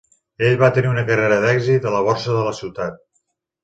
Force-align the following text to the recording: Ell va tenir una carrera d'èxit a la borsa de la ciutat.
Ell 0.47 0.55
va 0.61 0.69
tenir 0.77 0.89
una 0.93 1.03
carrera 1.11 1.39
d'èxit 1.45 1.87
a 1.87 1.95
la 1.99 2.03
borsa 2.11 2.37
de 2.41 2.51
la 2.51 2.59
ciutat. 2.65 3.03